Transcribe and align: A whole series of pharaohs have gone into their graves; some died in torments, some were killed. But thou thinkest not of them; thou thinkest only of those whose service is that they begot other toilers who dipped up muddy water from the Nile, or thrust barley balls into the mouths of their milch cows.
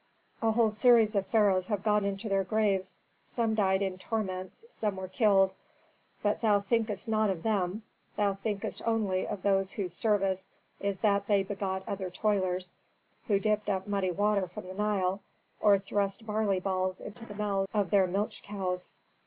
A 0.41 0.51
whole 0.53 0.71
series 0.71 1.13
of 1.15 1.27
pharaohs 1.27 1.67
have 1.67 1.83
gone 1.83 2.05
into 2.05 2.27
their 2.27 2.43
graves; 2.43 2.97
some 3.23 3.53
died 3.53 3.83
in 3.83 3.99
torments, 3.99 4.65
some 4.67 4.95
were 4.95 5.07
killed. 5.07 5.51
But 6.23 6.41
thou 6.41 6.61
thinkest 6.61 7.07
not 7.07 7.29
of 7.29 7.43
them; 7.43 7.83
thou 8.15 8.33
thinkest 8.33 8.81
only 8.87 9.27
of 9.27 9.43
those 9.43 9.73
whose 9.73 9.93
service 9.93 10.49
is 10.79 10.97
that 11.01 11.27
they 11.27 11.43
begot 11.43 11.83
other 11.87 12.09
toilers 12.09 12.73
who 13.27 13.39
dipped 13.39 13.69
up 13.69 13.85
muddy 13.85 14.09
water 14.09 14.47
from 14.47 14.67
the 14.67 14.73
Nile, 14.73 15.21
or 15.59 15.77
thrust 15.77 16.25
barley 16.25 16.59
balls 16.59 16.99
into 16.99 17.23
the 17.27 17.35
mouths 17.35 17.69
of 17.71 17.91
their 17.91 18.07
milch 18.07 18.41
cows. 18.41 18.97